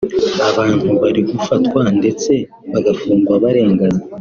[0.49, 2.33] abantu bari gufatwa ndetse
[2.71, 3.99] bagafungwa barengana